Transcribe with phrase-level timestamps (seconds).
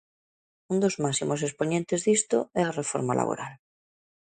[0.71, 3.53] Un dos máximos expoñentes disto é a reforma laboral.